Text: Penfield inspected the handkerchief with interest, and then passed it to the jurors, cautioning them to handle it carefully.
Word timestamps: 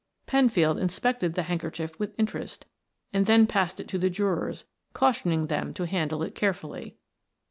Penfield 0.25 0.79
inspected 0.79 1.35
the 1.35 1.43
handkerchief 1.43 1.99
with 1.99 2.15
interest, 2.17 2.65
and 3.13 3.27
then 3.27 3.45
passed 3.45 3.79
it 3.79 3.87
to 3.89 3.99
the 3.99 4.09
jurors, 4.09 4.65
cautioning 4.93 5.45
them 5.45 5.75
to 5.75 5.85
handle 5.85 6.23
it 6.23 6.33
carefully. 6.33 6.97